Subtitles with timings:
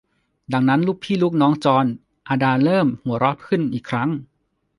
[0.53, 1.85] ดังนั้น ลูกพี่ลูกน้องจอร์น
[2.27, 4.09] อดาเริ่มหัวเราะขึ้นอีกครั้ง